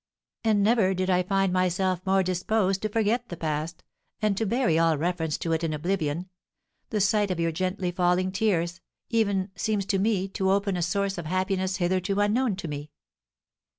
"And 0.43 0.63
never 0.63 0.95
did 0.95 1.11
I 1.11 1.21
find 1.21 1.53
myself 1.53 2.01
more 2.07 2.23
disposed 2.23 2.81
to 2.81 2.89
forget 2.89 3.29
the 3.29 3.37
past, 3.37 3.83
and 4.19 4.35
to 4.35 4.47
bury 4.47 4.79
all 4.79 4.97
reference 4.97 5.37
to 5.37 5.51
it 5.53 5.63
in 5.63 5.73
oblivion; 5.73 6.27
the 6.89 6.99
sight 6.99 7.29
of 7.29 7.39
your 7.39 7.51
gently 7.51 7.91
falling 7.91 8.31
tears, 8.31 8.81
even, 9.11 9.51
seems 9.55 9.85
to 9.85 9.97
open 9.97 10.73
to 10.73 10.73
me 10.73 10.79
a 10.79 10.81
source 10.81 11.19
of 11.19 11.27
happiness 11.27 11.75
hitherto 11.77 12.19
unknown 12.19 12.55
to 12.55 12.67
me. 12.67 12.89